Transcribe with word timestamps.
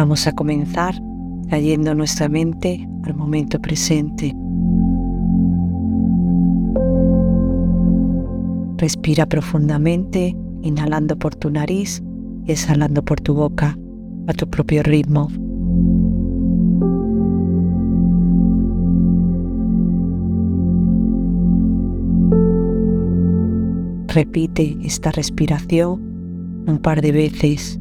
Vamos 0.00 0.28
a 0.28 0.32
comenzar 0.32 0.94
trayendo 1.48 1.92
nuestra 1.92 2.28
mente 2.28 2.88
al 3.02 3.16
momento 3.16 3.60
presente. 3.60 4.32
Respira 8.76 9.26
profundamente, 9.26 10.36
inhalando 10.62 11.18
por 11.18 11.34
tu 11.34 11.50
nariz 11.50 12.00
y 12.46 12.52
exhalando 12.52 13.04
por 13.04 13.20
tu 13.20 13.34
boca 13.34 13.76
a 14.28 14.32
tu 14.34 14.48
propio 14.48 14.84
ritmo. 14.84 15.26
Repite 24.06 24.78
esta 24.84 25.10
respiración 25.10 26.62
un 26.68 26.78
par 26.78 27.02
de 27.02 27.10
veces 27.10 27.80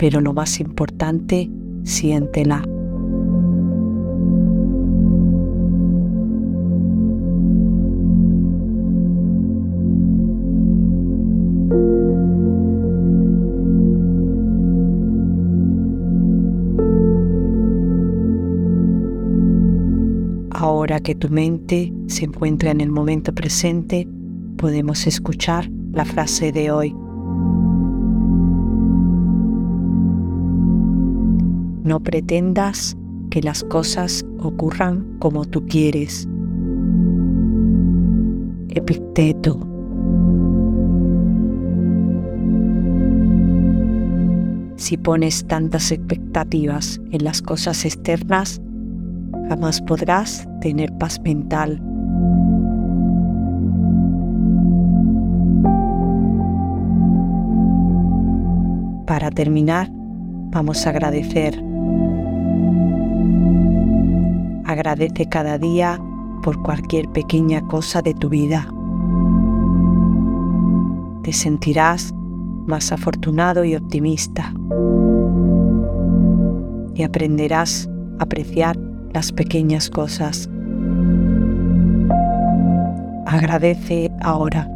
pero 0.00 0.22
lo 0.22 0.32
más 0.32 0.60
importante, 0.60 1.50
siéntela. 1.84 2.62
Ahora 20.50 21.00
que 21.00 21.14
tu 21.14 21.28
mente 21.28 21.92
se 22.06 22.24
encuentra 22.24 22.70
en 22.70 22.80
el 22.80 22.88
momento 22.88 23.34
presente, 23.34 24.08
podemos 24.56 25.06
escuchar 25.06 25.68
la 25.92 26.06
frase 26.06 26.52
de 26.52 26.70
hoy. 26.70 26.94
No 31.90 31.98
pretendas 31.98 32.96
que 33.30 33.42
las 33.42 33.64
cosas 33.64 34.24
ocurran 34.38 35.18
como 35.18 35.44
tú 35.44 35.66
quieres. 35.66 36.28
Epicteto. 38.68 39.58
Si 44.76 44.96
pones 44.98 45.44
tantas 45.48 45.90
expectativas 45.90 47.00
en 47.10 47.24
las 47.24 47.42
cosas 47.42 47.84
externas, 47.84 48.62
jamás 49.48 49.82
podrás 49.82 50.46
tener 50.60 50.92
paz 50.92 51.20
mental. 51.22 51.82
Para 59.08 59.32
terminar, 59.32 59.90
vamos 60.52 60.86
a 60.86 60.90
agradecer 60.90 61.69
Agradece 64.70 65.28
cada 65.28 65.58
día 65.58 66.00
por 66.44 66.62
cualquier 66.62 67.08
pequeña 67.08 67.60
cosa 67.66 68.02
de 68.02 68.14
tu 68.14 68.28
vida. 68.28 68.68
Te 71.24 71.32
sentirás 71.32 72.14
más 72.68 72.92
afortunado 72.92 73.64
y 73.64 73.74
optimista. 73.74 74.54
Y 76.94 77.02
aprenderás 77.02 77.90
a 78.20 78.22
apreciar 78.22 78.76
las 79.12 79.32
pequeñas 79.32 79.90
cosas. 79.90 80.48
Agradece 83.26 84.12
ahora. 84.20 84.70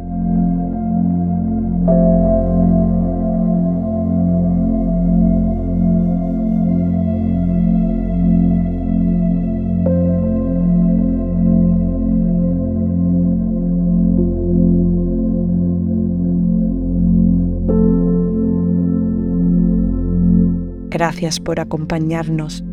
Gracias 20.95 21.41
por 21.41 21.59
acompañarnos. 21.59 22.63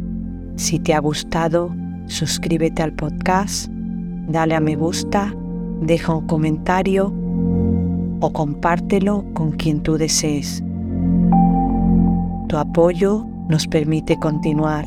Si 0.54 0.78
te 0.78 0.94
ha 0.94 1.00
gustado, 1.00 1.74
suscríbete 2.06 2.80
al 2.80 2.92
podcast, 2.92 3.68
dale 4.28 4.54
a 4.54 4.60
me 4.60 4.76
gusta, 4.76 5.34
deja 5.80 6.14
un 6.14 6.28
comentario 6.28 7.12
o 8.20 8.32
compártelo 8.32 9.24
con 9.34 9.50
quien 9.50 9.82
tú 9.82 9.98
desees. 9.98 10.62
Tu 12.48 12.56
apoyo 12.56 13.26
nos 13.48 13.66
permite 13.66 14.16
continuar 14.20 14.86